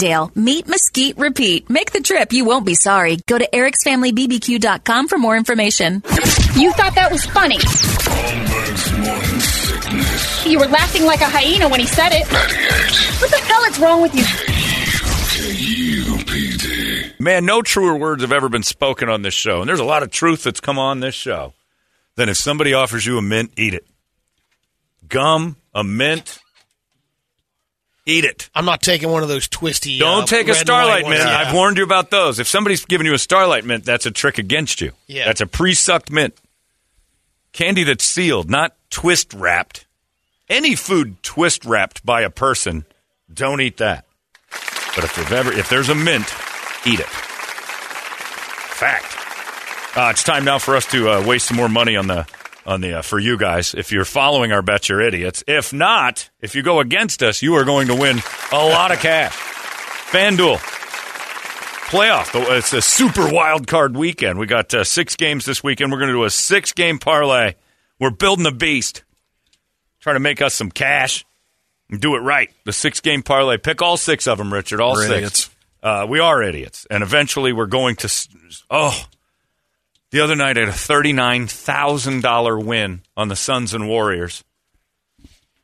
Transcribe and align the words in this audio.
Meat, 0.00 0.66
mesquite, 0.66 1.18
repeat. 1.18 1.68
Make 1.68 1.92
the 1.92 2.00
trip. 2.00 2.32
You 2.32 2.46
won't 2.46 2.64
be 2.64 2.74
sorry. 2.74 3.18
Go 3.26 3.36
to 3.36 3.46
ericsfamilybbq.com 3.52 5.08
for 5.08 5.18
more 5.18 5.36
information. 5.36 5.96
You 6.56 6.72
thought 6.72 6.94
that 6.94 7.10
was 7.10 7.26
funny. 7.26 7.58
Holmberg's 7.58 8.92
morning 8.98 9.40
sickness. 9.40 10.46
You 10.46 10.58
were 10.58 10.68
laughing 10.68 11.04
like 11.04 11.20
a 11.20 11.28
hyena 11.28 11.68
when 11.68 11.80
he 11.80 11.86
said 11.86 12.12
it. 12.12 12.26
What 13.20 13.30
the 13.30 13.36
hell 13.36 13.62
is 13.64 13.78
wrong 13.78 14.00
with 14.00 14.14
you? 14.14 14.24
KUPD. 16.24 17.20
Man, 17.20 17.44
no 17.44 17.60
truer 17.60 17.94
words 17.94 18.22
have 18.22 18.32
ever 18.32 18.48
been 18.48 18.62
spoken 18.62 19.10
on 19.10 19.20
this 19.20 19.34
show. 19.34 19.60
And 19.60 19.68
there's 19.68 19.80
a 19.80 19.84
lot 19.84 20.02
of 20.02 20.10
truth 20.10 20.44
that's 20.44 20.60
come 20.60 20.78
on 20.78 21.00
this 21.00 21.14
show. 21.14 21.52
Than 22.16 22.30
if 22.30 22.38
somebody 22.38 22.72
offers 22.72 23.04
you 23.04 23.18
a 23.18 23.22
mint, 23.22 23.52
eat 23.58 23.74
it. 23.74 23.86
Gum, 25.08 25.56
a 25.74 25.84
mint, 25.84 26.38
eat 28.10 28.24
it. 28.24 28.50
I'm 28.54 28.64
not 28.64 28.82
taking 28.82 29.08
one 29.10 29.22
of 29.22 29.28
those 29.28 29.48
twisty. 29.48 29.98
Don't 29.98 30.22
uh, 30.22 30.26
take 30.26 30.46
a 30.46 30.52
red 30.52 30.56
and 30.58 30.66
Starlight 30.66 31.02
mint. 31.02 31.20
ones. 31.20 31.30
I've 31.30 31.54
warned 31.54 31.78
you 31.78 31.84
about 31.84 32.10
those. 32.10 32.38
If 32.38 32.46
somebody's 32.48 32.84
giving 32.84 33.06
you 33.06 33.14
a 33.14 33.18
Starlight 33.18 33.64
mint, 33.64 33.84
that's 33.84 34.06
a 34.06 34.10
trick 34.10 34.38
against 34.38 34.80
you. 34.80 34.92
Yeah. 35.06 35.26
That's 35.26 35.40
a 35.40 35.46
pre-sucked 35.46 36.10
mint. 36.10 36.34
Candy 37.52 37.84
that's 37.84 38.04
sealed, 38.04 38.50
not 38.50 38.74
twist 38.90 39.34
wrapped. 39.34 39.86
Any 40.48 40.74
food 40.74 41.22
twist 41.22 41.64
wrapped 41.64 42.04
by 42.04 42.22
a 42.22 42.30
person, 42.30 42.84
don't 43.32 43.60
eat 43.60 43.76
that. 43.78 44.04
But 44.94 45.04
if 45.04 45.14
there's 45.16 45.32
ever 45.32 45.52
if 45.52 45.68
there's 45.68 45.88
a 45.88 45.94
mint, 45.94 46.26
eat 46.84 47.00
it. 47.00 47.06
Fact. 48.80 49.16
Uh, 49.96 50.10
it's 50.10 50.22
time 50.22 50.44
now 50.44 50.58
for 50.58 50.76
us 50.76 50.86
to 50.86 51.08
uh, 51.10 51.26
waste 51.26 51.46
some 51.46 51.56
more 51.56 51.68
money 51.68 51.96
on 51.96 52.06
the 52.06 52.26
on 52.66 52.80
the 52.80 52.98
uh, 52.98 53.02
for 53.02 53.18
you 53.18 53.36
guys. 53.38 53.74
If 53.74 53.92
you're 53.92 54.04
following 54.04 54.52
our 54.52 54.62
bet, 54.62 54.88
you're 54.88 55.00
idiots. 55.00 55.42
If 55.46 55.72
not, 55.72 56.30
if 56.40 56.54
you 56.54 56.62
go 56.62 56.80
against 56.80 57.22
us, 57.22 57.42
you 57.42 57.54
are 57.54 57.64
going 57.64 57.88
to 57.88 57.94
win 57.94 58.20
a 58.52 58.56
lot 58.66 58.92
of 58.92 58.98
cash. 59.00 59.32
FanDuel 60.10 60.58
playoff. 61.90 62.32
The- 62.32 62.56
It's 62.56 62.72
a 62.72 62.82
super 62.82 63.32
wild 63.32 63.66
card 63.66 63.96
weekend. 63.96 64.38
We 64.38 64.46
got 64.46 64.72
uh, 64.74 64.84
six 64.84 65.16
games 65.16 65.44
this 65.44 65.62
weekend. 65.62 65.90
We're 65.92 65.98
going 65.98 66.08
to 66.10 66.14
do 66.14 66.24
a 66.24 66.30
six 66.30 66.72
game 66.72 66.98
parlay. 66.98 67.54
We're 67.98 68.10
building 68.10 68.46
a 68.46 68.52
beast. 68.52 69.02
Trying 70.00 70.16
to 70.16 70.20
make 70.20 70.40
us 70.40 70.54
some 70.54 70.70
cash 70.70 71.26
and 71.90 72.00
do 72.00 72.14
it 72.16 72.20
right. 72.20 72.50
The 72.64 72.72
six 72.72 73.00
game 73.00 73.22
parlay. 73.22 73.58
Pick 73.58 73.82
all 73.82 73.96
six 73.98 74.26
of 74.26 74.38
them, 74.38 74.52
Richard. 74.52 74.80
All 74.80 74.94
We're 74.94 75.06
six. 75.06 75.16
idiots. 75.16 75.50
Uh, 75.82 76.06
we 76.08 76.20
are 76.20 76.42
idiots, 76.42 76.86
and 76.90 77.02
eventually 77.02 77.52
we're 77.52 77.66
going 77.66 77.96
to. 77.96 78.28
Oh, 78.70 78.98
the 80.10 80.20
other 80.20 80.36
night 80.36 80.56
I 80.56 80.60
had 80.60 80.68
a 80.68 80.72
thirty-nine 80.72 81.46
thousand 81.46 82.22
dollar 82.22 82.58
win 82.58 83.02
on 83.16 83.28
the 83.28 83.36
Suns 83.36 83.74
and 83.74 83.88
Warriors. 83.88 84.44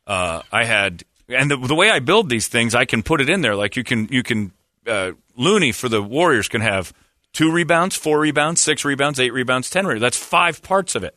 Uh, 0.05 0.41
I 0.51 0.63
had, 0.63 1.03
and 1.27 1.51
the, 1.51 1.57
the 1.57 1.75
way 1.75 1.89
I 1.89 1.99
build 1.99 2.29
these 2.29 2.47
things, 2.47 2.73
I 2.73 2.85
can 2.85 3.03
put 3.03 3.19
it 3.21 3.29
in 3.29 3.41
there. 3.41 3.55
Like 3.55 3.75
you 3.75 3.83
can, 3.83 4.07
you 4.09 4.23
can. 4.23 4.51
Uh, 4.85 5.11
Looney 5.35 5.73
for 5.73 5.89
the 5.89 6.01
Warriors 6.01 6.47
can 6.47 6.61
have 6.61 6.93
two 7.33 7.51
rebounds, 7.51 7.95
four 7.95 8.19
rebounds, 8.19 8.61
six 8.61 8.85
rebounds, 8.85 9.19
eight 9.19 9.33
rebounds, 9.33 9.69
ten 9.69 9.85
rebounds. 9.85 10.01
That's 10.01 10.17
five 10.17 10.63
parts 10.63 10.95
of 10.95 11.03
it, 11.03 11.15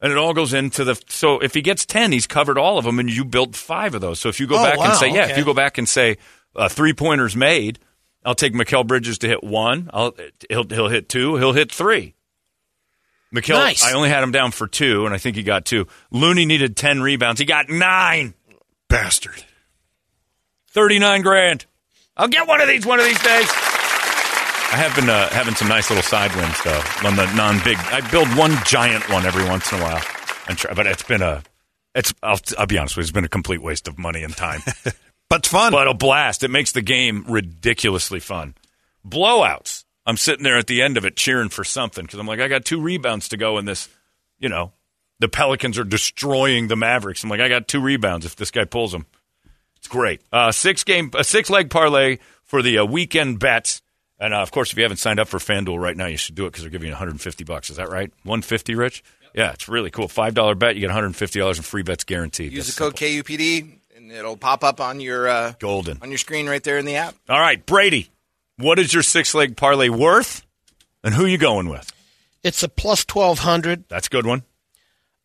and 0.00 0.12
it 0.12 0.16
all 0.16 0.32
goes 0.32 0.54
into 0.54 0.84
the. 0.84 0.94
So 1.08 1.40
if 1.40 1.54
he 1.54 1.60
gets 1.60 1.84
ten, 1.84 2.12
he's 2.12 2.28
covered 2.28 2.56
all 2.56 2.78
of 2.78 2.84
them, 2.84 3.00
and 3.00 3.10
you 3.10 3.24
built 3.24 3.56
five 3.56 3.94
of 3.96 4.00
those. 4.00 4.20
So 4.20 4.28
if 4.28 4.38
you 4.38 4.46
go 4.46 4.60
Oh, 4.60 4.64
back 4.64 4.74
and 4.78 4.88
wow, 4.90 4.94
say, 4.94 5.12
yeah, 5.12 5.26
if 5.28 5.36
you 5.36 5.44
go 5.44 5.54
back 5.54 5.76
and 5.76 5.88
say 5.88 6.18
uh, 6.54 6.68
three 6.68 6.92
pointers 6.92 7.34
made, 7.34 7.80
I'll 8.24 8.36
take 8.36 8.54
Mikal 8.54 8.86
Bridges 8.86 9.18
to 9.18 9.26
hit 9.26 9.42
one. 9.42 9.90
I'll 9.92 10.14
he'll 10.48 10.68
he'll 10.68 10.88
hit 10.88 11.08
two. 11.08 11.34
He'll 11.36 11.52
hit 11.52 11.72
three. 11.72 12.14
Mikal, 13.34 13.54
Nice. 13.54 13.84
I 13.84 13.92
only 13.92 14.08
had 14.08 14.22
him 14.22 14.32
down 14.32 14.52
for 14.52 14.66
two, 14.66 15.04
and 15.04 15.14
I 15.14 15.18
think 15.18 15.36
he 15.36 15.42
got 15.42 15.64
two. 15.64 15.86
Looney 16.10 16.46
needed 16.46 16.76
ten 16.76 17.02
rebounds. 17.02 17.38
He 17.40 17.46
got 17.46 17.68
nine. 17.68 18.34
Bastard. 18.88 19.44
Thirty-nine 20.70 21.22
grand. 21.22 21.66
I'll 22.16 22.28
get 22.28 22.46
one 22.48 22.60
of 22.60 22.68
these 22.68 22.86
one 22.86 22.98
of 22.98 23.04
these 23.04 23.22
days. 23.22 23.48
I 24.70 24.76
have 24.76 24.94
been 24.96 25.08
uh, 25.08 25.28
having 25.30 25.54
some 25.54 25.68
nice 25.68 25.88
little 25.90 26.02
side 26.02 26.34
wins 26.36 26.62
though 26.62 26.82
on 27.06 27.16
the 27.16 27.30
non-big. 27.34 27.76
I 27.78 28.06
build 28.10 28.28
one 28.36 28.52
giant 28.64 29.08
one 29.10 29.24
every 29.24 29.44
once 29.44 29.72
in 29.72 29.78
a 29.78 29.82
while, 29.82 30.02
and 30.48 30.56
try, 30.58 30.74
but 30.74 30.86
it's 30.86 31.02
been 31.02 31.22
a. 31.22 31.42
It's. 31.94 32.12
I'll, 32.22 32.38
I'll 32.58 32.66
be 32.66 32.78
honest 32.78 32.96
with 32.96 33.04
you. 33.04 33.08
It's 33.08 33.12
been 33.12 33.24
a 33.24 33.28
complete 33.28 33.62
waste 33.62 33.88
of 33.88 33.98
money 33.98 34.22
and 34.22 34.36
time. 34.36 34.60
But 35.30 35.40
it's 35.40 35.48
fun. 35.48 35.72
but 35.72 35.86
a 35.86 35.92
blast. 35.92 36.42
It 36.42 36.48
makes 36.48 36.72
the 36.72 36.80
game 36.80 37.26
ridiculously 37.28 38.18
fun. 38.18 38.54
Blowouts. 39.06 39.77
I'm 40.08 40.16
sitting 40.16 40.42
there 40.42 40.56
at 40.56 40.66
the 40.66 40.80
end 40.80 40.96
of 40.96 41.04
it 41.04 41.16
cheering 41.16 41.50
for 41.50 41.64
something 41.64 42.02
because 42.02 42.18
I'm 42.18 42.26
like, 42.26 42.40
I 42.40 42.48
got 42.48 42.64
two 42.64 42.80
rebounds 42.80 43.28
to 43.28 43.36
go 43.36 43.58
in 43.58 43.66
this. 43.66 43.90
You 44.38 44.48
know, 44.48 44.72
the 45.18 45.28
Pelicans 45.28 45.78
are 45.78 45.84
destroying 45.84 46.68
the 46.68 46.76
Mavericks. 46.76 47.22
I'm 47.22 47.28
like, 47.28 47.40
I 47.40 47.48
got 47.50 47.68
two 47.68 47.82
rebounds 47.82 48.24
if 48.24 48.34
this 48.34 48.50
guy 48.50 48.64
pulls 48.64 48.92
them. 48.92 49.04
It's 49.76 49.86
great. 49.86 50.22
Uh, 50.32 50.50
six 50.50 50.82
game, 50.82 51.10
a 51.14 51.22
six 51.22 51.50
leg 51.50 51.68
parlay 51.68 52.18
for 52.42 52.62
the 52.62 52.78
uh, 52.78 52.84
weekend 52.86 53.38
bets. 53.38 53.82
And 54.18 54.32
uh, 54.32 54.38
of 54.38 54.50
course, 54.50 54.72
if 54.72 54.78
you 54.78 54.82
haven't 54.82 54.96
signed 54.96 55.20
up 55.20 55.28
for 55.28 55.36
FanDuel 55.38 55.78
right 55.78 55.96
now, 55.96 56.06
you 56.06 56.16
should 56.16 56.34
do 56.34 56.46
it 56.46 56.52
because 56.52 56.62
they're 56.62 56.70
giving 56.70 56.86
you 56.86 56.94
150 56.94 57.44
bucks. 57.44 57.68
Is 57.68 57.76
that 57.76 57.90
right? 57.90 58.10
150, 58.22 58.74
Rich? 58.76 59.04
Yeah, 59.34 59.52
it's 59.52 59.68
really 59.68 59.90
cool. 59.90 60.08
Five 60.08 60.32
dollar 60.32 60.54
bet, 60.54 60.74
you 60.74 60.80
get 60.80 60.86
150 60.86 61.38
dollars 61.38 61.58
in 61.58 61.64
free 61.64 61.82
bets 61.82 62.04
guaranteed. 62.04 62.52
Use 62.52 62.66
That's 62.66 62.76
the 62.78 62.84
code 62.84 62.96
KUPD, 62.96 63.78
and 63.94 64.10
it'll 64.10 64.38
pop 64.38 64.64
up 64.64 64.80
on 64.80 65.00
your 65.00 65.28
uh, 65.28 65.52
Golden. 65.58 65.98
on 66.00 66.08
your 66.08 66.18
screen 66.18 66.48
right 66.48 66.64
there 66.64 66.78
in 66.78 66.86
the 66.86 66.96
app. 66.96 67.14
All 67.28 67.38
right, 67.38 67.64
Brady, 67.64 68.08
what 68.58 68.78
is 68.78 68.92
your 68.92 69.02
six 69.02 69.34
leg 69.34 69.56
parlay 69.56 69.88
worth, 69.88 70.44
and 71.02 71.14
who 71.14 71.24
you 71.24 71.38
going 71.38 71.68
with? 71.68 71.92
It's 72.42 72.62
a 72.62 72.68
plus 72.68 73.04
twelve 73.04 73.40
hundred. 73.40 73.84
That's 73.88 74.06
a 74.06 74.10
good 74.10 74.26
one. 74.26 74.42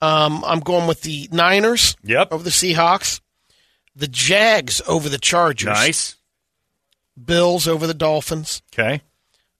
Um, 0.01 0.43
I'm 0.45 0.59
going 0.59 0.87
with 0.87 1.01
the 1.01 1.29
Niners. 1.31 1.95
Yep. 2.03 2.31
Over 2.31 2.43
the 2.43 2.49
Seahawks. 2.49 3.21
The 3.95 4.07
Jags 4.07 4.81
over 4.87 5.07
the 5.07 5.17
Chargers. 5.17 5.67
Nice. 5.67 6.15
Bills 7.23 7.67
over 7.67 7.87
the 7.87 7.93
Dolphins. 7.93 8.61
Okay. 8.73 9.01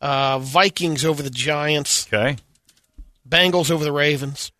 Uh, 0.01 0.39
Vikings 0.39 1.05
over 1.05 1.23
the 1.23 1.29
Giants. 1.29 2.07
Okay. 2.07 2.37
Bengals 3.27 3.71
over 3.71 3.83
the 3.83 3.91
Ravens. 3.91 4.51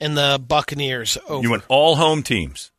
And 0.00 0.16
the 0.16 0.42
Buccaneers 0.44 1.18
over. 1.28 1.42
You 1.42 1.50
went 1.50 1.64
all 1.68 1.96
home 1.96 2.22
teams. 2.22 2.72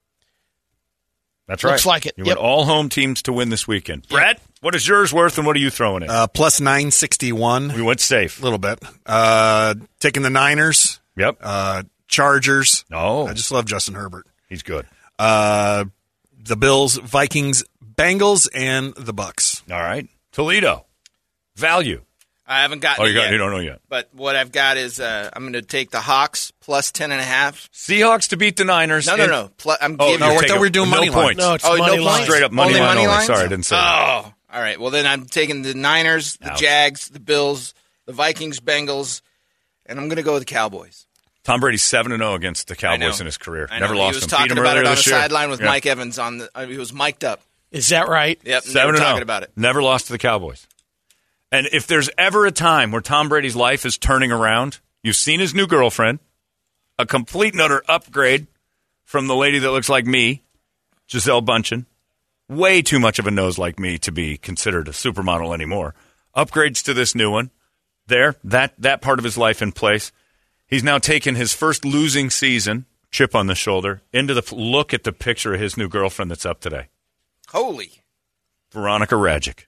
That's 1.47 1.63
right. 1.63 1.72
Looks 1.72 1.85
like 1.85 2.06
it. 2.06 2.13
You 2.18 2.24
Yep. 2.25 2.38
went 2.38 2.40
all 2.40 2.66
home 2.66 2.88
teams 2.90 3.22
to 3.24 3.34
win 3.34 3.50
this 3.50 3.68
weekend. 3.68 4.07
Brett, 4.07 4.40
what 4.62 4.74
is 4.75 4.88
yours 4.88 5.12
worth, 5.12 5.38
and 5.38 5.46
what 5.46 5.56
are 5.56 5.59
you 5.59 5.69
throwing 5.69 6.03
in? 6.03 6.09
Uh, 6.09 6.28
plus 6.28 6.62
961. 6.62 7.74
we 7.74 7.81
went 7.81 8.00
safe. 8.00 8.40
A 8.40 8.44
little 8.44 8.57
bit. 8.59 8.79
Uh, 9.06 9.75
taking 10.00 10.24
the 10.24 10.29
Niners, 10.29 11.00
Yep. 11.18 11.38
uh, 11.41 11.84
Chargers. 12.07 12.85
Oh. 12.91 13.28
I 13.28 13.34
just 13.34 13.52
love 13.52 13.66
Justin 13.66 13.96
Herbert. 13.96 14.28
He's 14.50 14.63
good. 14.63 14.85
Uh, 15.19 15.85
the 16.44 16.56
Bills, 16.56 16.96
Vikings, 16.97 17.63
Bengals, 17.84 18.47
and 18.53 18.94
the 18.96 19.13
Bucks. 19.13 19.62
All 19.69 19.79
right. 19.81 20.08
Toledo. 20.31 20.85
Value. 21.56 22.02
I 22.52 22.62
haven't 22.64 22.80
gotten 22.82 23.03
Oh, 23.03 23.06
you 23.08 23.12
it 23.14 23.16
got. 23.16 23.22
yet, 23.24 23.32
You 23.32 23.38
don't 23.38 23.52
know 23.52 23.59
yet. 23.59 23.80
but 23.88 24.09
what 24.14 24.36
I've 24.36 24.52
got 24.52 24.78
is 24.78 25.00
uh, 25.00 25.30
I'm 25.34 25.44
going 25.44 25.53
to 25.53 25.62
take 25.62 25.90
the 25.92 26.02
Hawks 26.02 26.52
plus 26.59 26.92
ten 26.92 27.12
and 27.12 27.22
a 27.22 27.24
half. 27.24 27.70
Seahawks 27.74 28.30
to 28.30 28.38
beat 28.38 28.58
the 28.58 28.66
Niners. 28.66 29.08
No, 29.08 29.16
no, 29.16 29.26
no. 29.26 29.52
Pl- 29.58 29.78
I'm 29.80 29.96
Oh, 30.00 30.08
giving 30.12 30.20
no, 30.20 30.34
you're 30.34 30.44
I 30.44 30.48
thought 30.48 30.56
we 30.56 30.68
were 30.68 30.70
doing 30.70 30.90
no 30.90 30.98
money 30.98 31.09
lines. 31.09 31.24
points. 31.24 31.40
No, 31.40 31.53
it's 31.53 31.66
Oh, 31.66 31.76
no 31.76 31.78
money 31.78 31.92
points? 31.98 32.06
line. 32.06 32.24
Straight 32.26 32.44
up 32.44 32.52
money 32.52 32.70
Only 32.72 32.80
line 32.82 32.96
money 32.98 33.08
only. 33.08 33.26
Sorry, 33.26 33.40
I 33.46 33.48
didn't 33.48 33.66
say 33.66 33.76
that. 33.78 34.24
Oh, 34.26 34.34
all 34.53 34.62
right. 34.62 34.80
Well, 34.80 34.90
then 34.92 35.08
I'm 35.08 35.26
taking 35.26 35.62
the 35.62 35.74
Niners, 35.74 36.36
the 36.38 36.52
Ouch. 36.52 36.59
Jags, 36.59 37.08
the 37.09 37.20
Bills, 37.22 37.74
the 38.06 38.14
Vikings, 38.14 38.59
Bengals, 38.59 39.22
and 39.86 39.97
I'm 39.97 40.08
going 40.09 40.18
to 40.18 40.24
go 40.24 40.34
with 40.34 40.42
the 40.42 40.54
Cowboys. 40.54 41.06
Tom 41.44 41.59
Brady's 41.62 41.82
seven 41.84 42.12
and 42.12 42.22
zero 42.22 42.36
against 42.36 42.68
the 42.68 42.76
Cowboys 42.76 43.20
in 43.22 43.26
his 43.26 43.38
career. 43.38 43.68
I 43.72 43.76
know. 43.80 43.86
Never 43.86 43.96
lost 43.96 44.14
He 44.14 44.18
was 44.18 44.22
them. 44.24 44.30
talking 44.30 44.46
Beat 44.50 44.52
'em 44.59 44.64
about 44.66 44.78
it 44.78 44.86
on 44.86 44.96
the 44.96 45.02
sideline 45.02 45.50
with 45.50 45.59
Yeah. 45.62 45.68
Mike 45.68 45.86
Evans. 45.86 46.20
On 46.20 46.38
the, 46.38 46.50
he 46.68 46.78
was 46.78 46.92
mic'd 46.94 47.24
up. 47.24 47.42
Is 47.72 47.88
that 47.90 48.09
right? 48.09 48.38
Yep, 48.44 48.64
Seven 48.64 48.88
were 48.88 48.94
and 48.96 49.02
talking 49.02 49.20
oh. 49.20 49.24
about 49.24 49.44
it. 49.44 49.52
Never 49.56 49.82
lost 49.82 50.08
to 50.08 50.12
the 50.12 50.18
Cowboys. 50.20 50.68
And 51.52 51.68
if 51.72 51.86
there's 51.86 52.09
ever 52.18 52.46
a 52.46 52.52
time 52.52 52.92
where 52.92 53.02
Tom 53.02 53.28
Brady's 53.28 53.56
life 53.56 53.86
is 53.86 53.98
turning 53.98 54.32
around, 54.32 54.80
you've 55.03 55.16
seen 55.18 55.40
his 55.40 55.53
new 55.53 55.68
girlfriend, 55.68 56.20
a 56.98 57.06
complete 57.06 57.53
and 57.53 57.62
utter 57.62 57.84
upgrade 57.90 58.48
from 59.03 59.28
the 59.28 59.36
lady 59.36 59.59
that 59.59 59.72
looks 59.72 59.90
like 59.90 60.06
me, 60.06 60.44
Gisele 61.08 61.42
Bündchen. 61.42 61.86
way 62.48 62.82
too 62.82 63.00
much 63.00 63.20
of 63.20 63.28
a 63.28 63.32
nose 63.32 63.58
like 63.58 63.80
me 63.80 63.98
to 63.98 64.12
be 64.12 64.38
considered 64.38 64.88
a 64.88 64.92
supermodel 64.92 65.53
anymore. 65.53 65.94
Upgrades 66.36 66.84
to 66.84 66.94
this 66.94 67.16
new 67.16 67.30
one. 67.32 67.52
There, 68.08 68.36
that 68.44 68.74
that 68.78 69.02
part 69.02 69.20
of 69.20 69.26
his 69.26 69.38
life 69.38 69.62
in 69.62 69.72
place. 69.72 70.12
He's 70.68 70.84
now 70.84 70.97
taken 70.97 71.36
his 71.36 71.54
first 71.54 71.84
losing 71.86 72.30
season, 72.30 72.86
chip 73.09 73.36
on 73.36 73.47
the 73.47 73.56
shoulder, 73.56 74.02
into 74.14 74.34
the 74.34 74.56
look 74.56 74.94
at 74.94 75.04
the 75.04 75.12
picture 75.12 75.54
of 75.54 75.59
his 75.59 75.78
new 75.78 75.90
girlfriend 75.90 76.32
that's 76.32 76.46
up 76.46 76.62
today, 76.62 76.88
Holy. 77.50 78.04
Veronika 78.72 79.16
Rajek. 79.16 79.66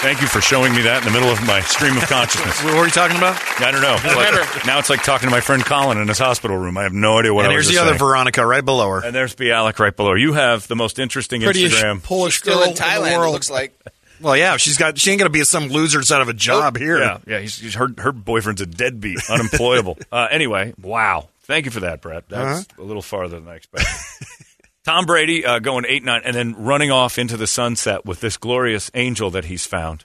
Thank 0.00 0.22
you 0.22 0.28
for 0.28 0.40
showing 0.40 0.74
me 0.74 0.82
that 0.82 1.04
in 1.06 1.12
the 1.12 1.18
middle 1.18 1.30
of 1.30 1.46
my 1.46 1.60
stream 1.60 1.94
of 1.96 2.04
consciousness. 2.04 2.64
What 2.64 2.74
were 2.74 2.84
you 2.86 2.90
talking 2.90 3.18
about? 3.18 3.38
I 3.60 3.70
don't 3.70 3.82
know. 3.82 3.98
But 4.02 4.64
now 4.66 4.78
it's 4.78 4.88
like 4.88 5.02
talking 5.02 5.28
to 5.28 5.30
my 5.30 5.42
friend 5.42 5.62
Colin 5.64 5.98
in 5.98 6.08
his 6.08 6.18
hospital 6.18 6.56
room. 6.56 6.78
I 6.78 6.84
have 6.84 6.94
no 6.94 7.18
idea 7.18 7.34
what 7.34 7.44
and 7.44 7.52
I 7.52 7.56
was 7.56 7.66
here's 7.66 7.76
the 7.76 7.82
other 7.82 7.90
saying. 7.90 7.98
Veronika 7.98 8.46
right 8.46 8.64
below 8.64 8.88
her. 8.88 9.04
and 9.04 9.14
there's 9.14 9.34
Bialik 9.34 9.78
right 9.78 9.94
below 9.94 10.12
her. 10.12 10.16
You 10.16 10.32
have 10.32 10.66
the 10.68 10.76
most 10.76 10.98
interesting 10.98 11.42
Prettiest 11.42 11.76
Instagram. 11.76 12.02
Polish 12.02 12.34
She's 12.34 12.42
still 12.42 12.54
girl 12.54 12.62
in 12.64 12.68
in 12.70 12.74
the 12.76 12.80
Thailand, 12.80 13.12
it 13.14 13.18
world. 13.18 13.32
looks 13.34 13.50
like. 13.50 13.78
Well, 14.22 14.36
yeah, 14.36 14.56
she's 14.56 14.78
got. 14.78 14.98
She 14.98 15.10
ain't 15.10 15.18
gonna 15.18 15.30
be 15.30 15.44
some 15.44 15.68
loser 15.68 15.98
that's 15.98 16.12
out 16.12 16.22
of 16.22 16.28
a 16.28 16.34
job 16.34 16.78
here. 16.78 16.98
Yeah, 16.98 17.18
yeah. 17.26 17.38
He's, 17.40 17.58
he's, 17.58 17.74
her 17.74 17.88
her 17.98 18.12
boyfriend's 18.12 18.60
a 18.62 18.66
deadbeat, 18.66 19.18
unemployable. 19.30 19.98
uh, 20.12 20.28
anyway, 20.30 20.72
wow. 20.80 21.28
Thank 21.42 21.64
you 21.66 21.70
for 21.70 21.80
that, 21.80 22.00
Brett. 22.00 22.28
That's 22.28 22.66
a 22.78 22.82
little 22.82 23.02
farther 23.02 23.38
than 23.40 23.48
I 23.48 23.56
expected. 23.56 23.88
Tom 24.90 25.06
Brady 25.06 25.46
uh, 25.46 25.60
going 25.60 25.84
eight 25.86 26.02
nine, 26.02 26.22
and 26.24 26.34
then 26.34 26.52
running 26.64 26.90
off 26.90 27.16
into 27.16 27.36
the 27.36 27.46
sunset 27.46 28.04
with 28.04 28.18
this 28.18 28.36
glorious 28.36 28.90
angel 28.92 29.30
that 29.30 29.44
he's 29.44 29.64
found 29.64 30.04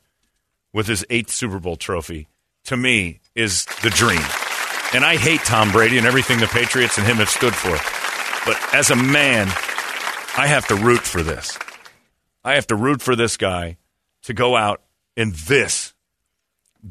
with 0.74 0.86
his 0.86 1.04
eighth 1.10 1.32
Super 1.32 1.58
Bowl 1.58 1.76
trophy. 1.76 2.28
To 2.66 2.78
me, 2.78 3.20
is 3.34 3.66
the 3.82 3.90
dream. 3.90 4.22
And 4.94 5.04
I 5.04 5.18
hate 5.18 5.40
Tom 5.40 5.72
Brady 5.72 5.98
and 5.98 6.06
everything 6.06 6.40
the 6.40 6.46
Patriots 6.46 7.00
and 7.00 7.08
him 7.08 7.18
have 7.18 7.32
stood 7.32 7.56
for. 7.56 7.72
But 8.46 8.76
as 8.76 8.92
a 8.92 8.96
man, 8.96 9.48
I 10.38 10.46
have 10.46 10.68
to 10.68 10.76
root 10.76 11.02
for 11.02 11.24
this. 11.24 11.58
I 12.44 12.54
have 12.54 12.68
to 12.68 12.76
root 12.76 13.02
for 13.02 13.16
this 13.16 13.38
guy 13.38 13.78
to 14.26 14.36
go 14.36 14.56
out 14.56 14.84
in 15.18 15.34
this 15.48 15.96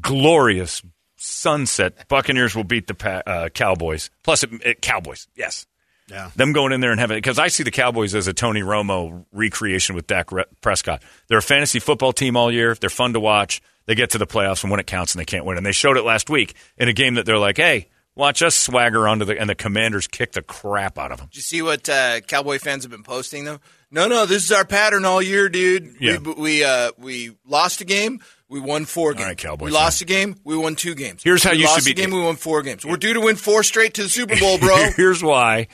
glorious 0.01 0.81
sunset. 1.15 2.09
Buccaneers 2.09 2.57
will 2.57 2.65
beat 2.65 2.87
the 2.87 3.23
uh, 3.25 3.47
Cowboys. 3.47 4.09
Plus, 4.21 4.43
it, 4.43 4.49
it, 4.65 4.81
Cowboys, 4.81 5.29
yes. 5.33 5.65
Yeah. 6.09 6.29
Them 6.35 6.53
going 6.53 6.71
in 6.71 6.81
there 6.81 6.91
and 6.91 6.99
having 6.99 7.17
because 7.17 7.39
I 7.39 7.47
see 7.47 7.63
the 7.63 7.71
Cowboys 7.71 8.13
as 8.13 8.27
a 8.27 8.33
Tony 8.33 8.61
Romo 8.61 9.25
recreation 9.31 9.95
with 9.95 10.05
Dak 10.07 10.29
Prescott. 10.61 11.01
They're 11.27 11.39
a 11.39 11.41
fantasy 11.41 11.79
football 11.79 12.13
team 12.13 12.37
all 12.37 12.51
year. 12.51 12.75
They're 12.75 12.89
fun 12.91 13.13
to 13.13 13.19
watch. 13.19 13.61
They 13.87 13.95
get 13.95 14.11
to 14.11 14.17
the 14.17 14.27
playoffs 14.27 14.63
and 14.63 14.71
when 14.71 14.79
it 14.79 14.87
counts 14.87 15.13
and 15.13 15.19
they 15.19 15.25
can't 15.25 15.45
win. 15.45 15.57
And 15.57 15.65
they 15.65 15.71
showed 15.71 15.97
it 15.97 16.03
last 16.03 16.29
week 16.29 16.55
in 16.77 16.87
a 16.89 16.93
game 16.93 17.15
that 17.15 17.25
they're 17.25 17.37
like, 17.39 17.57
"Hey, 17.57 17.89
watch 18.15 18.41
us 18.43 18.55
swagger 18.55 19.07
onto 19.07 19.25
the," 19.25 19.39
and 19.39 19.49
the 19.49 19.55
Commanders 19.55 20.07
kick 20.07 20.31
the 20.33 20.41
crap 20.43 20.97
out 20.99 21.11
of 21.11 21.17
them. 21.19 21.27
Did 21.27 21.37
you 21.37 21.41
see 21.41 21.61
what 21.63 21.87
uh, 21.89 22.21
Cowboy 22.21 22.59
fans 22.59 22.83
have 22.83 22.91
been 22.91 23.03
posting 23.03 23.43
though? 23.45 23.59
No, 23.91 24.07
no, 24.07 24.25
this 24.25 24.43
is 24.43 24.51
our 24.51 24.65
pattern 24.65 25.05
all 25.05 25.21
year, 25.21 25.49
dude. 25.49 25.95
Yeah. 25.99 26.17
We 26.17 26.33
we, 26.33 26.63
uh, 26.63 26.91
we 26.97 27.35
lost 27.47 27.81
a 27.81 27.85
game, 27.85 28.19
we 28.49 28.59
won 28.59 28.85
four 28.85 29.13
games. 29.13 29.25
right, 29.27 29.37
Cowboys 29.37 29.67
we 29.67 29.71
lost 29.71 30.01
a 30.01 30.05
game, 30.05 30.35
we 30.43 30.57
won 30.57 30.75
two 30.75 30.95
games. 30.95 31.21
Here's 31.23 31.43
how 31.43 31.51
we 31.51 31.59
you 31.59 31.65
lost 31.65 31.77
should 31.85 31.95
be- 31.95 32.01
A 32.01 32.05
game, 32.05 32.13
we 32.13 32.21
won 32.21 32.35
four 32.35 32.61
games. 32.61 32.85
We're 32.85 32.97
due 32.97 33.13
to 33.13 33.21
win 33.21 33.35
four 33.37 33.63
straight 33.63 33.93
to 33.95 34.03
the 34.03 34.09
Super 34.09 34.37
Bowl, 34.39 34.57
bro. 34.59 34.75
Here's 34.97 35.23
why 35.23 35.67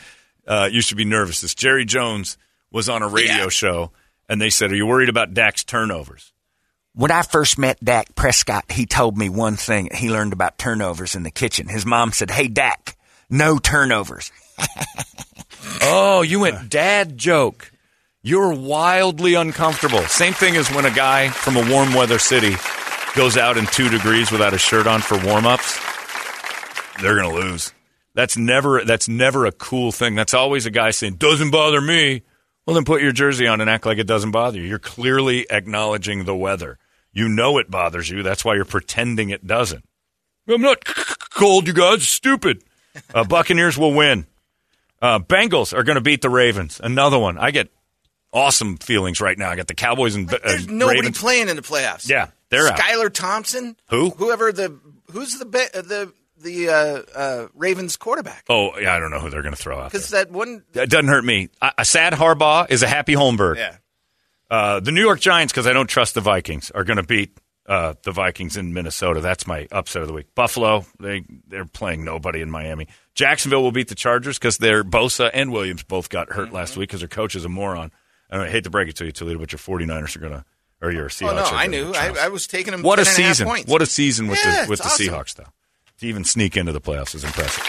uh, 0.47 0.69
you 0.71 0.81
should 0.81 0.97
be 0.97 1.05
nervous. 1.05 1.41
This 1.41 1.55
Jerry 1.55 1.85
Jones 1.85 2.37
was 2.71 2.89
on 2.89 3.01
a 3.03 3.07
radio 3.07 3.43
Yeah. 3.43 3.49
show, 3.49 3.91
and 4.29 4.41
they 4.41 4.49
said, 4.49 4.71
"Are 4.71 4.75
you 4.75 4.85
worried 4.85 5.09
about 5.09 5.33
Dak's 5.33 5.63
turnovers?" 5.63 6.31
When 6.93 7.11
I 7.11 7.21
first 7.21 7.57
met 7.57 7.81
Dak 7.83 8.15
Prescott, 8.15 8.69
he 8.71 8.85
told 8.85 9.17
me 9.17 9.29
one 9.29 9.55
thing 9.55 9.89
he 9.93 10.09
learned 10.09 10.33
about 10.33 10.57
turnovers 10.57 11.15
in 11.15 11.23
the 11.23 11.31
kitchen. 11.31 11.69
His 11.69 11.85
mom 11.85 12.11
said, 12.11 12.29
Hey, 12.31 12.49
Dak, 12.49 12.97
no 13.29 13.57
turnovers. 13.59 14.29
Oh, 15.83 16.21
you 16.21 16.39
went 16.41 16.69
dad 16.69 17.17
joke. 17.17 17.71
You're 18.23 18.53
wildly 18.53 19.33
uncomfortable. 19.35 20.01
Same 20.03 20.33
thing 20.33 20.55
as 20.55 20.69
when 20.71 20.85
a 20.85 20.91
guy 20.91 21.29
from 21.29 21.55
a 21.57 21.71
warm 21.71 21.93
weather 21.93 22.19
city 22.19 22.55
goes 23.15 23.37
out 23.37 23.57
in 23.57 23.65
two 23.67 23.89
degrees 23.89 24.31
without 24.31 24.53
a 24.53 24.57
shirt 24.57 24.85
on 24.87 25.01
for 25.01 25.17
warm 25.25 25.45
ups. 25.45 25.79
They're 27.01 27.15
gonna 27.15 27.33
lose. 27.33 27.73
That's 28.13 28.35
never 28.37 28.83
that's 28.83 29.07
never 29.07 29.45
a 29.45 29.51
cool 29.51 29.91
thing. 29.91 30.15
That's 30.15 30.33
always 30.33 30.65
a 30.65 30.71
guy 30.71 30.91
saying, 30.91 31.15
Doesn't 31.15 31.51
bother 31.51 31.79
me. 31.81 32.23
Well 32.65 32.73
then 32.75 32.85
put 32.85 33.01
your 33.01 33.11
jersey 33.11 33.47
on 33.47 33.61
and 33.61 33.69
act 33.69 33.85
like 33.85 33.97
it 33.97 34.07
doesn't 34.07 34.31
bother 34.31 34.57
you. 34.59 34.65
You're 34.65 34.79
clearly 34.79 35.49
acknowledging 35.49 36.25
the 36.25 36.35
weather. 36.35 36.77
You 37.13 37.27
know 37.29 37.57
it 37.57 37.71
bothers 37.71 38.09
you. 38.09 38.23
That's 38.23 38.43
why 38.45 38.55
you're 38.55 38.65
pretending 38.65 39.29
it 39.29 39.45
doesn't. 39.47 39.85
I'm 40.47 40.61
not 40.61 40.83
cold, 41.33 41.67
you 41.67 41.73
guys. 41.73 42.07
Stupid. 42.07 42.63
Uh, 43.13 43.23
Buccaneers 43.27 43.77
will 43.77 43.93
win. 43.93 44.25
Uh, 45.01 45.19
Bengals 45.19 45.73
are 45.77 45.83
going 45.83 45.95
to 45.95 46.01
beat 46.01 46.21
the 46.21 46.29
Ravens. 46.29 46.79
Another 46.83 47.17
one. 47.17 47.37
I 47.37 47.51
get 47.51 47.69
awesome 48.33 48.77
feelings 48.77 49.19
right 49.21 49.37
now. 49.37 49.49
I 49.49 49.55
got 49.55 49.67
the 49.67 49.73
Cowboys 49.75 50.15
and 50.15 50.31
uh, 50.33 50.37
There's 50.43 50.67
nobody 50.67 50.99
Ravens. 50.99 51.19
playing 51.19 51.49
in 51.49 51.55
the 51.55 51.61
playoffs. 51.61 52.07
Yeah, 52.09 52.27
they're 52.49 52.67
out. 52.67 52.77
Skylar 52.77 53.11
Thompson. 53.13 53.75
Who? 53.89 54.09
Whoever 54.11 54.51
the 54.51 54.77
who's 55.11 55.37
the 55.39 55.45
be- 55.45 55.59
uh, 55.73 55.81
the 55.81 56.13
the 56.41 56.69
uh, 56.69 57.01
uh, 57.17 57.47
Ravens 57.53 57.97
quarterback? 57.97 58.45
Oh, 58.49 58.77
yeah, 58.79 58.95
I 58.95 58.99
don't 58.99 59.11
know 59.11 59.19
who 59.19 59.29
they're 59.29 59.41
going 59.41 59.53
to 59.55 59.61
throw 59.61 59.79
out. 59.79 59.91
Because 59.91 60.09
that 60.09 60.31
one. 60.31 60.63
It 60.73 60.89
doesn't 60.89 61.07
hurt 61.07 61.23
me. 61.25 61.49
A, 61.61 61.71
a 61.79 61.85
sad 61.85 62.13
Harbaugh 62.13 62.69
is 62.69 62.83
a 62.83 62.87
happy 62.87 63.13
Holmberg. 63.13 63.57
Yeah. 63.57 63.77
Uh, 64.49 64.79
the 64.81 64.91
New 64.91 65.01
York 65.01 65.19
Giants, 65.21 65.53
because 65.53 65.65
I 65.67 65.73
don't 65.73 65.87
trust 65.87 66.13
the 66.13 66.21
Vikings, 66.21 66.71
are 66.71 66.83
going 66.83 66.97
to 66.97 67.03
beat 67.03 67.37
uh, 67.67 67.93
the 68.03 68.11
Vikings 68.11 68.57
in 68.57 68.73
Minnesota. 68.73 69.21
That's 69.21 69.47
my 69.47 69.67
upset 69.71 70.01
of 70.01 70.09
the 70.09 70.13
week. 70.13 70.35
Buffalo, 70.35 70.85
they 70.99 71.23
they're 71.47 71.63
playing 71.65 72.03
nobody 72.03 72.41
in 72.41 72.49
Miami. 72.51 72.87
Jacksonville 73.15 73.61
will 73.63 73.71
beat 73.71 73.87
the 73.87 73.95
Chargers 73.95 74.37
because 74.37 74.57
their 74.57 74.83
Bosa 74.83 75.29
and 75.33 75.53
Williams 75.53 75.83
both 75.83 76.09
got 76.09 76.31
hurt 76.33 76.51
last 76.51 76.75
week 76.75 76.89
because 76.89 76.99
their 76.99 77.07
coach 77.07 77.35
is 77.35 77.45
a 77.45 77.49
moron. 77.49 77.91
I 78.29 78.47
hate 78.49 78.63
to 78.65 78.69
break 78.69 78.89
it 78.89 78.95
to 78.97 79.05
you, 79.05 79.11
Toledo, 79.11 79.39
but 79.39 79.51
your 79.51 79.59
49ers 79.59 80.15
are 80.15 80.19
going 80.19 80.31
to, 80.31 80.45
or 80.81 80.91
your 80.91 81.09
Seahawks. 81.09 81.31
Oh 81.31 81.35
no, 81.35 81.57
I 81.57 81.67
knew. 81.67 81.93
I, 81.93 82.13
I 82.21 82.27
was 82.29 82.47
taking 82.47 82.71
them. 82.71 82.81
What 82.81 82.99
a 82.99 83.03
10 83.05 83.13
and 83.15 83.23
half 83.23 83.35
season! 83.35 83.47
Points. 83.47 83.69
What 83.71 83.81
a 83.81 83.85
season 83.85 84.27
with 84.27 84.39
Yeah, 84.43 84.65
the 84.65 84.69
with 84.69 84.79
the 84.79 84.85
awesome. 84.85 85.05
Seahawks, 85.07 85.35
though. 85.35 85.47
To 86.01 86.07
even 86.07 86.23
sneak 86.23 86.57
into 86.57 86.71
the 86.71 86.81
playoffs 86.81 87.13
is 87.13 87.23
impressive. 87.23 87.63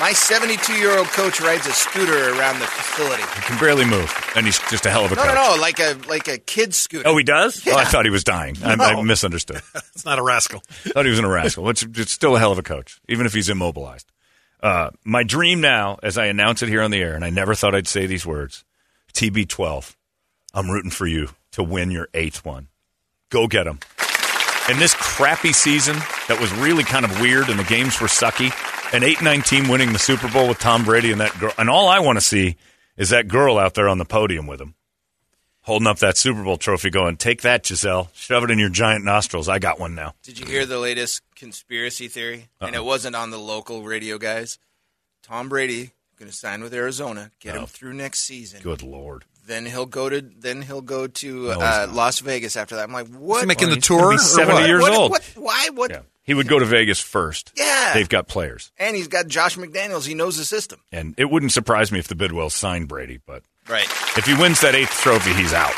My 0.00 0.12
72 0.14 0.72
year 0.72 0.96
old 0.96 1.06
coach 1.08 1.38
rides 1.38 1.66
a 1.66 1.72
scooter 1.72 2.30
around 2.30 2.60
the 2.60 2.66
facility. 2.66 3.22
He 3.22 3.42
can 3.42 3.58
barely 3.60 3.84
move, 3.84 4.10
and 4.34 4.46
he's 4.46 4.58
just 4.70 4.86
a 4.86 4.90
hell 4.90 5.04
of 5.04 5.12
a 5.12 5.14
No, 5.14 5.22
coach. 5.22 5.34
no, 5.34 5.54
no, 5.54 5.60
like 5.60 5.78
a 5.80 5.98
like 6.08 6.28
a 6.28 6.38
kid's 6.38 6.78
scooter. 6.78 7.06
Oh, 7.06 7.14
he 7.18 7.22
does? 7.22 7.62
Oh, 7.68 7.76
I 7.76 7.84
thought 7.84 8.06
he 8.06 8.10
was 8.10 8.24
dying. 8.24 8.56
I, 8.64 8.72
I 8.72 9.02
misunderstood. 9.02 9.60
It's 9.94 10.06
not 10.06 10.18
a 10.18 10.22
rascal. 10.22 10.62
I 10.86 10.90
thought 10.90 11.04
he 11.04 11.10
was 11.10 11.18
in 11.18 11.26
a 11.26 11.30
rascal. 11.30 11.68
It's, 11.68 11.82
it's 11.82 12.10
still 12.10 12.36
a 12.36 12.38
hell 12.38 12.52
of 12.52 12.58
a 12.58 12.62
coach, 12.62 12.98
even 13.06 13.26
if 13.26 13.34
he's 13.34 13.50
immobilized. 13.50 14.10
Uh, 14.62 14.88
my 15.04 15.24
dream 15.24 15.60
now, 15.60 15.98
as 16.02 16.16
I 16.16 16.24
announce 16.26 16.62
it 16.62 16.70
here 16.70 16.80
on 16.82 16.90
the 16.90 17.02
air, 17.02 17.14
and 17.14 17.24
I 17.24 17.28
never 17.30 17.54
thought 17.54 17.74
I'd 17.74 17.86
say 17.86 18.06
these 18.06 18.24
words 18.24 18.64
TB12, 19.12 19.94
I'm 20.54 20.70
rooting 20.70 20.90
for 20.90 21.06
you 21.06 21.28
to 21.52 21.62
win 21.62 21.90
your 21.90 22.08
eighth 22.14 22.46
one. 22.46 22.68
Go 23.28 23.46
get 23.46 23.64
them. 23.64 23.78
In 24.70 24.78
this 24.78 24.94
crappy 24.94 25.52
season 25.52 25.94
that 26.26 26.40
was 26.40 26.50
really 26.54 26.84
kind 26.84 27.04
of 27.04 27.20
weird 27.20 27.50
and 27.50 27.58
the 27.58 27.64
games 27.64 28.00
were 28.00 28.06
sucky, 28.06 28.50
an 28.94 29.02
8 29.02 29.20
9 29.20 29.42
team 29.42 29.68
winning 29.68 29.92
the 29.92 29.98
Super 29.98 30.26
Bowl 30.30 30.48
with 30.48 30.58
Tom 30.58 30.84
Brady 30.84 31.12
and 31.12 31.20
that 31.20 31.38
girl. 31.38 31.52
And 31.58 31.68
all 31.68 31.86
I 31.86 31.98
want 31.98 32.16
to 32.16 32.22
see 32.22 32.56
is 32.96 33.10
that 33.10 33.28
girl 33.28 33.58
out 33.58 33.74
there 33.74 33.88
on 33.90 33.98
the 33.98 34.06
podium 34.06 34.46
with 34.46 34.62
him, 34.62 34.74
holding 35.60 35.86
up 35.86 35.98
that 35.98 36.16
Super 36.16 36.42
Bowl 36.42 36.56
trophy, 36.56 36.88
going, 36.88 37.18
Take 37.18 37.42
that, 37.42 37.64
Gisele. 37.64 38.08
Shove 38.14 38.44
it 38.44 38.50
in 38.50 38.58
your 38.58 38.70
giant 38.70 39.04
nostrils. 39.04 39.50
I 39.50 39.58
got 39.58 39.78
one 39.78 39.94
now. 39.94 40.14
Did 40.22 40.38
you 40.38 40.46
hear 40.46 40.64
the 40.64 40.78
latest 40.78 41.20
conspiracy 41.36 42.08
theory? 42.08 42.48
And 42.58 42.74
it 42.74 42.84
wasn't 42.84 43.16
on 43.16 43.28
the 43.30 43.38
local 43.38 43.82
radio 43.82 44.16
guys. 44.16 44.58
Tom 45.22 45.50
Brady 45.50 45.90
going 46.18 46.30
to 46.30 46.36
sign 46.36 46.62
with 46.62 46.72
Arizona, 46.72 47.30
get 47.38 47.54
him 47.54 47.66
through 47.66 47.92
next 47.92 48.20
season. 48.20 48.62
Good 48.62 48.82
Lord. 48.82 49.24
Then 49.46 49.66
he'll 49.66 49.86
go 49.86 50.08
to 50.08 50.20
then 50.22 50.62
he'll 50.62 50.80
go 50.80 51.06
to 51.06 51.48
No, 51.48 51.60
uh. 51.60 51.86
Las 51.90 52.20
Vegas 52.20 52.56
after 52.56 52.76
that. 52.76 52.84
I'm 52.84 52.92
like, 52.92 53.06
Is 53.06 53.12
what? 53.12 53.40
he 53.40 53.46
making 53.46 53.68
the 53.68 53.74
he's 53.76 53.86
tour? 53.86 54.10
be 54.12 54.18
70 54.18 54.52
what? 54.54 54.66
years 54.66 54.80
what, 54.82 54.92
old. 54.94 55.10
What, 55.10 55.22
why? 55.36 55.68
What? 55.74 55.90
Yeah. 55.90 56.00
He 56.22 56.32
would 56.32 56.48
go 56.48 56.58
to 56.58 56.64
Vegas 56.64 56.98
first. 57.00 57.52
Yeah. 57.54 57.92
They've 57.92 58.08
got 58.08 58.26
players. 58.26 58.72
And 58.78 58.96
he's 58.96 59.08
got 59.08 59.26
Josh 59.28 59.56
McDaniels. 59.58 60.06
He 60.06 60.14
knows 60.14 60.38
the 60.38 60.44
system. 60.46 60.80
And 60.90 61.14
it 61.18 61.26
wouldn't 61.30 61.52
surprise 61.52 61.92
me 61.92 61.98
if 61.98 62.08
the 62.08 62.14
Bidwells 62.14 62.52
signed 62.52 62.88
Brady, 62.88 63.20
but 63.26 63.42
Right. 63.68 63.84
if 64.16 64.24
he 64.24 64.32
wins 64.34 64.62
that 64.62 64.74
eighth 64.74 64.92
trophy, 65.02 65.34
he's 65.34 65.52
out. 65.52 65.72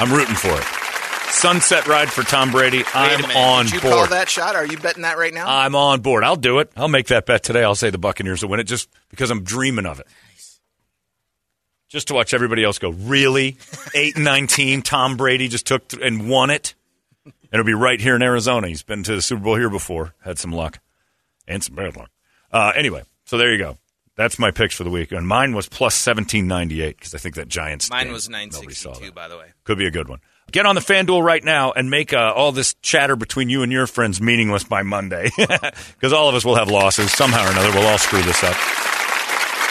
I'm 0.00 0.12
rooting 0.12 0.34
for 0.36 0.52
it. 0.56 0.64
Sunset 1.32 1.86
ride 1.88 2.10
for 2.10 2.22
Tom 2.22 2.52
Brady. 2.52 2.78
Wait 2.78 2.86
a 2.94 2.98
I'm 2.98 3.20
minute. 3.22 3.36
on 3.36 3.64
Did 3.64 3.74
you 3.74 3.80
board. 3.80 3.94
call 3.94 4.06
that 4.08 4.28
shot? 4.28 4.54
Are 4.54 4.64
you 4.66 4.78
betting 4.78 5.02
that 5.02 5.18
right 5.18 5.34
now? 5.34 5.46
I'm 5.48 5.74
on 5.74 6.00
board. 6.00 6.22
I'll 6.22 6.36
do 6.36 6.60
it. 6.60 6.70
I'll 6.76 6.86
make 6.88 7.08
that 7.08 7.26
bet 7.26 7.42
today. 7.42 7.64
I'll 7.64 7.74
say 7.74 7.90
the 7.90 7.98
Buccaneers 7.98 8.42
will 8.42 8.50
win 8.50 8.60
it 8.60 8.64
just 8.64 8.88
because 9.10 9.30
I'm 9.32 9.42
dreaming 9.42 9.84
of 9.86 9.98
it. 9.98 10.06
Just 11.94 12.08
to 12.08 12.14
watch 12.14 12.34
everybody 12.34 12.64
else 12.64 12.80
go, 12.80 12.90
really? 12.90 13.56
8 13.94 14.16
and 14.16 14.24
19, 14.24 14.82
Tom 14.82 15.16
Brady 15.16 15.46
just 15.46 15.64
took 15.64 15.86
th- 15.86 16.02
and 16.02 16.28
won 16.28 16.50
it. 16.50 16.74
And 17.24 17.32
it'll 17.52 17.64
be 17.64 17.72
right 17.72 18.00
here 18.00 18.16
in 18.16 18.22
Arizona. 18.22 18.66
He's 18.66 18.82
been 18.82 19.04
to 19.04 19.14
the 19.14 19.22
Super 19.22 19.44
Bowl 19.44 19.54
here 19.54 19.70
before, 19.70 20.12
had 20.24 20.36
some 20.36 20.50
luck 20.50 20.80
and 21.46 21.62
some 21.62 21.76
bad 21.76 21.96
luck. 21.96 22.10
Uh, 22.52 22.72
anyway, 22.74 23.04
so 23.26 23.38
there 23.38 23.52
you 23.52 23.58
go. 23.58 23.78
That's 24.16 24.40
my 24.40 24.50
picks 24.50 24.74
for 24.74 24.82
the 24.82 24.90
week. 24.90 25.12
And 25.12 25.24
mine 25.28 25.54
was 25.54 25.68
plus 25.68 26.04
1798 26.04 26.96
because 26.98 27.14
I 27.14 27.18
think 27.18 27.36
that 27.36 27.46
Giants. 27.46 27.88
Mine 27.90 28.06
game, 28.06 28.12
was 28.12 28.28
962, 28.28 29.12
by 29.12 29.28
the 29.28 29.38
way. 29.38 29.52
Could 29.62 29.78
be 29.78 29.86
a 29.86 29.92
good 29.92 30.08
one. 30.08 30.18
Get 30.50 30.66
on 30.66 30.74
the 30.74 30.80
FanDuel 30.80 31.22
right 31.22 31.44
now 31.44 31.70
and 31.70 31.90
make 31.90 32.12
uh, 32.12 32.32
all 32.34 32.50
this 32.50 32.74
chatter 32.82 33.14
between 33.14 33.48
you 33.50 33.62
and 33.62 33.70
your 33.70 33.86
friends 33.86 34.20
meaningless 34.20 34.64
by 34.64 34.82
Monday. 34.82 35.30
Because 35.38 36.12
all 36.12 36.28
of 36.28 36.34
us 36.34 36.44
will 36.44 36.56
have 36.56 36.68
losses 36.68 37.12
somehow 37.12 37.46
or 37.46 37.52
another. 37.52 37.70
We'll 37.70 37.86
all 37.86 37.98
screw 37.98 38.20
this 38.22 38.42
up. 38.42 38.56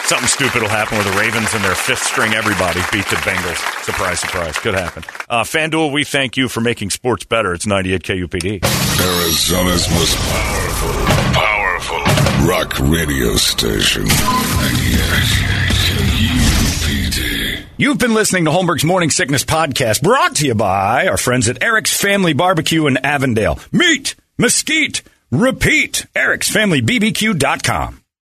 Something 0.05 0.27
stupid 0.27 0.61
will 0.61 0.69
happen 0.69 0.97
where 0.97 1.05
the 1.09 1.17
Ravens 1.17 1.53
and 1.53 1.63
their 1.63 1.75
fifth 1.75 2.03
string 2.03 2.33
everybody 2.33 2.81
beat 2.91 3.05
the 3.07 3.15
Bengals. 3.17 3.57
Surprise, 3.83 4.19
surprise. 4.19 4.57
Could 4.59 4.73
happen. 4.73 5.03
Uh, 5.29 5.43
FanDuel, 5.43 5.93
we 5.93 6.03
thank 6.03 6.35
you 6.35 6.49
for 6.49 6.59
making 6.59 6.89
sports 6.89 7.23
better. 7.23 7.53
It's 7.53 7.65
98 7.65 8.03
KUPD. 8.03 8.63
Arizona's 8.63 9.89
most 9.91 10.17
powerful, 10.17 10.93
powerful 11.33 11.99
rock 12.47 12.77
radio 12.79 13.35
station. 13.35 14.03
98 14.03 14.13
KUPD. 15.87 17.65
You've 17.77 17.97
been 17.97 18.13
listening 18.13 18.45
to 18.45 18.51
Holmberg's 18.51 18.83
Morning 18.83 19.09
Sickness 19.09 19.45
Podcast, 19.45 20.01
brought 20.03 20.35
to 20.35 20.45
you 20.45 20.53
by 20.53 21.07
our 21.07 21.17
friends 21.17 21.47
at 21.47 21.63
Eric's 21.63 21.95
Family 21.97 22.33
Barbecue 22.33 22.87
in 22.87 22.97
Avondale. 22.97 23.57
Meat, 23.71 24.15
mesquite, 24.37 25.01
repeat. 25.31 26.05
Eric'sFamilyBBQ.com. 26.15 28.02